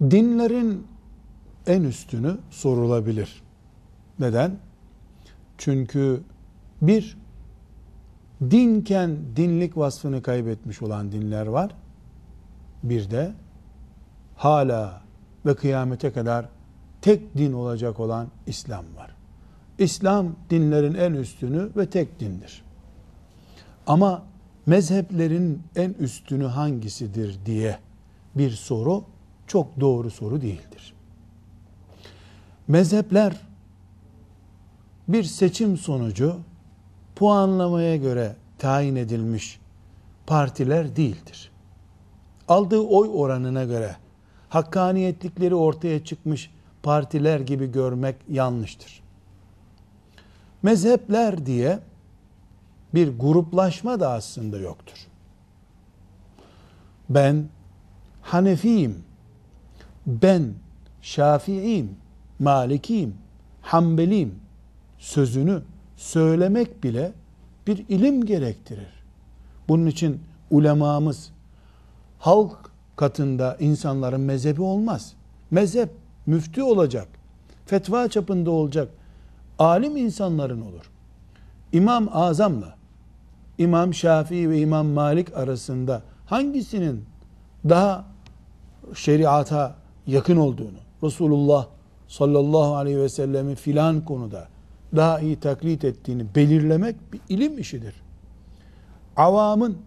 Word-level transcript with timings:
dinlerin 0.00 0.86
en 1.66 1.82
üstünü 1.82 2.36
sorulabilir. 2.50 3.42
Neden? 4.18 4.58
Çünkü 5.58 6.20
bir, 6.82 7.18
dinken 8.50 9.16
dinlik 9.36 9.76
vasfını 9.76 10.22
kaybetmiş 10.22 10.82
olan 10.82 11.12
dinler 11.12 11.46
var. 11.46 11.70
Bir 12.82 13.10
de 13.10 13.32
hala 14.36 15.02
ve 15.46 15.54
kıyamete 15.54 16.12
kadar 16.12 16.48
tek 17.00 17.36
din 17.36 17.52
olacak 17.52 18.00
olan 18.00 18.28
İslam 18.46 18.84
var. 18.96 19.10
İslam 19.78 20.36
dinlerin 20.50 20.94
en 20.94 21.12
üstünü 21.12 21.70
ve 21.76 21.90
tek 21.90 22.20
dindir. 22.20 22.62
Ama 23.86 24.22
mezheplerin 24.66 25.62
en 25.76 25.90
üstünü 25.90 26.44
hangisidir 26.44 27.38
diye 27.46 27.78
bir 28.34 28.50
soru 28.50 29.04
çok 29.48 29.80
doğru 29.80 30.10
soru 30.10 30.40
değildir. 30.42 30.94
Mezhepler 32.68 33.36
bir 35.08 35.24
seçim 35.24 35.76
sonucu 35.76 36.36
puanlamaya 37.16 37.96
göre 37.96 38.36
tayin 38.58 38.96
edilmiş 38.96 39.60
partiler 40.26 40.96
değildir. 40.96 41.50
Aldığı 42.48 42.80
oy 42.80 43.10
oranına 43.12 43.64
göre 43.64 43.96
hakkaniyetlikleri 44.48 45.54
ortaya 45.54 46.04
çıkmış 46.04 46.50
partiler 46.82 47.40
gibi 47.40 47.72
görmek 47.72 48.16
yanlıştır. 48.28 49.02
Mezhepler 50.62 51.46
diye 51.46 51.78
bir 52.94 53.18
gruplaşma 53.18 54.00
da 54.00 54.10
aslında 54.10 54.58
yoktur. 54.58 55.06
Ben 57.08 57.48
Hanefiyim, 58.28 59.04
ben 60.08 60.52
Şafiiyim, 61.02 61.96
Malikiyim, 62.38 63.14
Hanbeliyim 63.62 64.34
sözünü 64.98 65.62
söylemek 65.96 66.84
bile 66.84 67.12
bir 67.66 67.84
ilim 67.88 68.26
gerektirir. 68.26 69.02
Bunun 69.68 69.86
için 69.86 70.20
ulemamız 70.50 71.30
halk 72.18 72.70
katında 72.96 73.56
insanların 73.60 74.20
mezhebi 74.20 74.62
olmaz. 74.62 75.12
Mezhep 75.50 75.90
müftü 76.26 76.62
olacak, 76.62 77.08
fetva 77.66 78.08
çapında 78.08 78.50
olacak, 78.50 78.88
alim 79.58 79.96
insanların 79.96 80.60
olur. 80.60 80.90
İmam 81.72 82.08
Azam'la 82.12 82.74
İmam 83.58 83.94
Şafii 83.94 84.50
ve 84.50 84.58
İmam 84.58 84.86
Malik 84.86 85.36
arasında 85.36 86.02
hangisinin 86.26 87.04
daha 87.68 88.04
şeriata 88.94 89.76
yakın 90.08 90.36
olduğunu, 90.36 90.78
Resulullah 91.02 91.66
sallallahu 92.08 92.76
aleyhi 92.76 92.98
ve 92.98 93.08
sellem'i 93.08 93.54
filan 93.54 94.04
konuda 94.04 94.48
daha 94.96 95.20
iyi 95.20 95.40
taklit 95.40 95.84
ettiğini 95.84 96.34
belirlemek 96.34 96.96
bir 97.12 97.20
ilim 97.28 97.58
işidir. 97.58 97.94
Avamın 99.16 99.78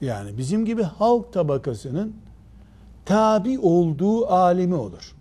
yani 0.00 0.38
bizim 0.38 0.64
gibi 0.64 0.82
halk 0.82 1.32
tabakasının 1.32 2.14
tabi 3.04 3.58
olduğu 3.58 4.26
alimi 4.26 4.74
olur. 4.74 5.14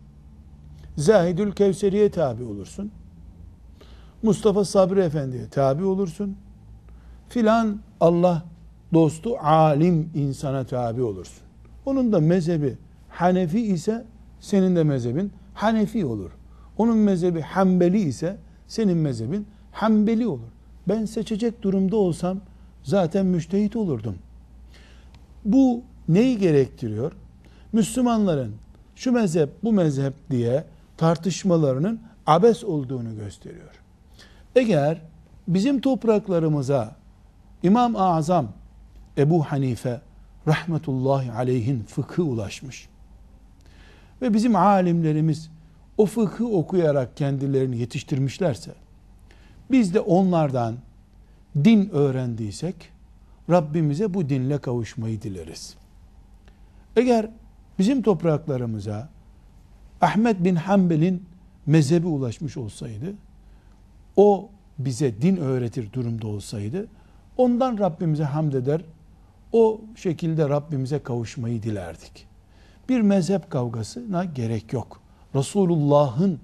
Zahidül 0.97 1.51
Kevseri'ye 1.51 2.11
tabi 2.11 2.43
olursun. 2.43 2.91
Mustafa 4.23 4.65
Sabri 4.65 4.99
Efendi'ye 4.99 5.49
tabi 5.49 5.83
olursun. 5.83 6.37
Filan 7.29 7.79
Allah 7.99 8.43
dostu 8.93 9.37
alim 9.37 10.09
insana 10.15 10.63
tabi 10.65 11.01
olursun. 11.01 11.43
Onun 11.85 12.11
da 12.11 12.19
mezhebi 12.19 12.77
Hanefi 13.09 13.61
ise 13.61 14.05
senin 14.41 14.75
de 14.75 14.83
mezhebin 14.83 15.31
Hanefi 15.53 16.05
olur. 16.05 16.31
Onun 16.77 16.97
mezhebi 16.97 17.41
Hanbeli 17.41 17.99
ise 17.99 18.37
senin 18.67 18.97
mezhebin 18.97 19.47
Hanbeli 19.71 20.27
olur. 20.27 20.49
Ben 20.87 21.05
seçecek 21.05 21.61
durumda 21.61 21.95
olsam 21.95 22.39
zaten 22.83 23.25
müştehit 23.25 23.75
olurdum. 23.75 24.15
Bu 25.45 25.81
neyi 26.07 26.37
gerektiriyor? 26.37 27.11
Müslümanların 27.73 28.55
şu 28.95 29.11
mezhep 29.11 29.49
bu 29.63 29.73
mezhep 29.73 30.13
diye 30.31 30.63
tartışmalarının 30.97 31.99
abes 32.27 32.63
olduğunu 32.63 33.15
gösteriyor. 33.15 33.81
Eğer 34.55 35.01
bizim 35.47 35.81
topraklarımıza 35.81 36.95
İmam-ı 37.63 38.01
Azam 38.01 38.47
Ebu 39.17 39.43
Hanife 39.43 40.01
rahmetullahi 40.47 41.31
aleyhin 41.31 41.83
fıkhı 41.83 42.23
ulaşmış. 42.23 42.89
Ve 44.21 44.33
bizim 44.33 44.55
alimlerimiz 44.55 45.49
o 45.97 46.05
fıkhı 46.05 46.47
okuyarak 46.47 47.17
kendilerini 47.17 47.77
yetiştirmişlerse, 47.77 48.71
biz 49.71 49.93
de 49.93 49.99
onlardan 49.99 50.75
din 51.63 51.89
öğrendiysek, 51.89 52.75
Rabbimize 53.49 54.13
bu 54.13 54.29
dinle 54.29 54.57
kavuşmayı 54.57 55.21
dileriz. 55.21 55.75
Eğer 56.95 57.29
bizim 57.79 58.01
topraklarımıza 58.01 59.09
Ahmet 60.01 60.43
bin 60.43 60.55
Hanbel'in 60.55 61.23
mezhebi 61.65 62.07
ulaşmış 62.07 62.57
olsaydı, 62.57 63.13
o 64.15 64.49
bize 64.79 65.21
din 65.21 65.37
öğretir 65.37 65.93
durumda 65.93 66.27
olsaydı, 66.27 66.87
ondan 67.37 67.77
Rabbimize 67.77 68.23
hamd 68.23 68.53
eder, 68.53 68.81
o 69.51 69.81
şekilde 69.95 70.49
Rabbimize 70.49 70.99
kavuşmayı 70.99 71.63
dilerdik. 71.63 72.28
Bir 72.89 73.01
mezhep 73.01 73.51
kavgasına 73.51 74.25
gerek 74.25 74.73
yok. 74.73 75.01
Resulullah'ın 75.35 76.39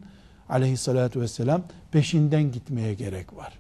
aleyhissalatü 0.50 1.22
vesselam 1.22 1.62
peşinden 1.92 2.52
gitmeye 2.52 2.94
gerek 2.94 3.38
var. 3.38 3.54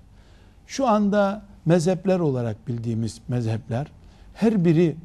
Şu 0.67 0.87
anda 0.87 1.41
mezhepler 1.65 2.19
olarak 2.19 2.67
bildiğimiz 2.67 3.21
mezhepler 3.27 3.87
her 4.33 4.65
biri 4.65 4.95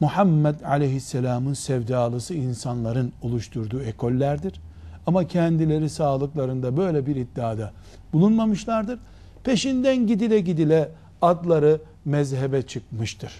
Muhammed 0.00 0.60
aleyhisselamın 0.60 1.54
sevdalısı 1.54 2.34
insanların 2.34 3.12
oluşturduğu 3.22 3.82
ekollerdir. 3.82 4.60
Ama 5.06 5.26
kendileri 5.26 5.90
sağlıklarında 5.90 6.76
böyle 6.76 7.06
bir 7.06 7.16
iddiada 7.16 7.72
bulunmamışlardır. 8.12 8.98
Peşinden 9.44 10.06
gidile 10.06 10.40
gidile 10.40 10.88
adları 11.22 11.80
mezhebe 12.04 12.62
çıkmıştır. 12.62 13.32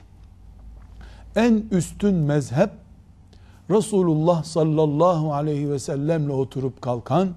En 1.36 1.62
üstün 1.70 2.14
mezhep 2.14 2.70
Resulullah 3.70 4.44
sallallahu 4.44 5.34
aleyhi 5.34 5.70
ve 5.70 5.78
sellemle 5.78 6.32
oturup 6.32 6.82
kalkan, 6.82 7.28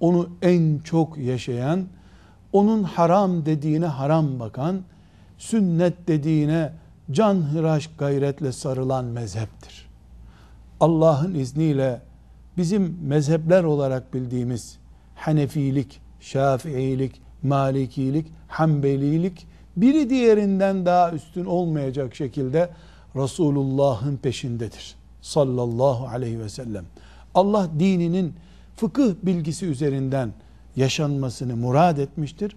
onu 0.00 0.28
en 0.42 0.78
çok 0.78 1.18
yaşayan, 1.18 1.86
onun 2.52 2.82
haram 2.82 3.46
dediğine 3.46 3.86
haram 3.86 4.40
bakan, 4.40 4.80
sünnet 5.38 6.08
dediğine 6.08 6.72
can 7.10 7.34
hıraş 7.34 7.90
gayretle 7.98 8.52
sarılan 8.52 9.04
mezheptir. 9.04 9.88
Allah'ın 10.80 11.34
izniyle 11.34 12.00
bizim 12.56 12.98
mezhepler 13.02 13.64
olarak 13.64 14.14
bildiğimiz 14.14 14.78
Hanefilik, 15.14 16.00
Şafiilik, 16.20 17.20
Malikilik, 17.42 18.26
Hanbelilik 18.48 19.46
biri 19.76 20.10
diğerinden 20.10 20.86
daha 20.86 21.12
üstün 21.12 21.44
olmayacak 21.44 22.14
şekilde 22.14 22.70
Resulullah'ın 23.16 24.16
peşindedir. 24.16 24.96
Sallallahu 25.26 26.06
aleyhi 26.06 26.40
ve 26.40 26.48
sellem. 26.48 26.84
Allah 27.34 27.70
dininin 27.78 28.34
fıkıh 28.76 29.14
bilgisi 29.22 29.66
üzerinden 29.66 30.32
yaşanmasını 30.76 31.56
murad 31.56 31.98
etmiştir. 31.98 32.56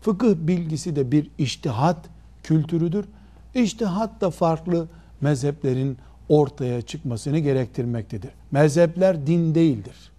Fıkıh 0.00 0.34
bilgisi 0.34 0.96
de 0.96 1.12
bir 1.12 1.30
iştihat 1.38 1.96
kültürüdür. 2.42 3.04
İştihat 3.54 4.20
da 4.20 4.30
farklı 4.30 4.88
mezheplerin 5.20 5.98
ortaya 6.28 6.82
çıkmasını 6.82 7.38
gerektirmektedir. 7.38 8.30
Mezhepler 8.50 9.26
din 9.26 9.54
değildir. 9.54 10.10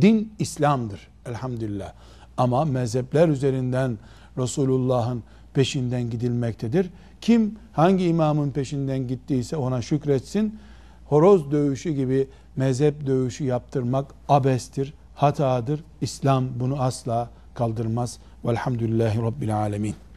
Din 0.00 0.32
İslam'dır 0.38 1.08
elhamdülillah. 1.26 1.92
Ama 2.36 2.64
mezhepler 2.64 3.28
üzerinden 3.28 3.98
Resulullah'ın 4.38 5.22
peşinden 5.54 6.10
gidilmektedir. 6.10 6.90
Kim 7.20 7.56
hangi 7.72 8.04
imamın 8.04 8.50
peşinden 8.50 9.08
gittiyse 9.08 9.56
ona 9.56 9.82
şükretsin. 9.82 10.58
Horoz 11.12 11.50
dövüşü 11.50 11.90
gibi 11.90 12.28
mezhep 12.56 13.06
dövüşü 13.06 13.44
yaptırmak 13.44 14.14
abestir, 14.28 14.94
hatadır. 15.14 15.84
İslam 16.00 16.48
bunu 16.60 16.82
asla 16.82 17.30
kaldırmaz. 17.54 18.18
Velhamdülillahi 18.44 19.22
Rabbil 19.22 19.56
Alemin. 19.56 19.94